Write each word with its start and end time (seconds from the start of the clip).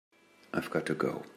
I've 0.53 0.71
got 0.71 0.87
to 0.87 0.95
go. 0.95 1.25